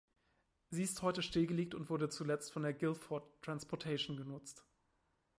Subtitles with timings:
[0.71, 4.65] Sie ist heute stillgelegt und wurde zuletzt von der Guilford Transportation genutzt.